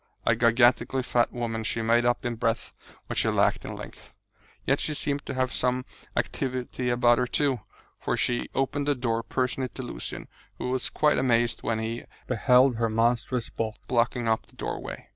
A 0.25 0.35
gigantically 0.35 1.03
fat 1.03 1.31
woman, 1.31 1.63
she 1.63 1.83
made 1.83 2.07
up 2.07 2.25
in 2.25 2.33
breadth 2.33 2.73
what 3.05 3.17
she 3.17 3.29
lacked 3.29 3.63
in 3.65 3.75
length. 3.75 4.15
Yet 4.65 4.79
she 4.79 4.95
seemed 4.95 5.23
to 5.27 5.35
have 5.35 5.53
some 5.53 5.85
activity 6.17 6.89
about 6.89 7.19
her, 7.19 7.27
too, 7.27 7.59
for 7.99 8.17
she 8.17 8.49
opened 8.55 8.87
the 8.87 8.95
door 8.95 9.21
personally 9.21 9.69
to 9.75 9.83
Lucian, 9.83 10.27
who 10.57 10.71
was 10.71 10.89
quite 10.89 11.19
amazed 11.19 11.61
when 11.61 11.77
he 11.77 12.05
beheld 12.25 12.77
her 12.77 12.89
monstrous 12.89 13.51
bulk 13.51 13.75
blocking 13.87 14.27
up 14.27 14.47
the 14.47 14.55
doorway. 14.55 15.07